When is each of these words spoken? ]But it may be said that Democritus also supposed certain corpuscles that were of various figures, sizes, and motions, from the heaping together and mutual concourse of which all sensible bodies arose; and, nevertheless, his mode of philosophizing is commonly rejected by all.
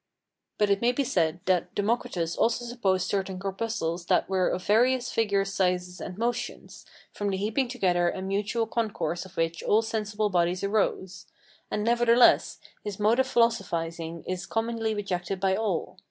]But 0.57 0.71
it 0.71 0.81
may 0.81 0.91
be 0.91 1.03
said 1.03 1.41
that 1.45 1.75
Democritus 1.75 2.35
also 2.35 2.65
supposed 2.65 3.07
certain 3.07 3.37
corpuscles 3.37 4.07
that 4.07 4.27
were 4.27 4.47
of 4.49 4.65
various 4.65 5.11
figures, 5.11 5.53
sizes, 5.53 6.01
and 6.01 6.17
motions, 6.17 6.87
from 7.13 7.29
the 7.29 7.37
heaping 7.37 7.67
together 7.67 8.09
and 8.09 8.27
mutual 8.27 8.65
concourse 8.65 9.25
of 9.25 9.37
which 9.37 9.61
all 9.61 9.83
sensible 9.83 10.31
bodies 10.31 10.63
arose; 10.63 11.27
and, 11.69 11.83
nevertheless, 11.83 12.57
his 12.83 12.99
mode 12.99 13.19
of 13.19 13.27
philosophizing 13.27 14.23
is 14.27 14.47
commonly 14.47 14.95
rejected 14.95 15.39
by 15.39 15.55
all. 15.55 15.99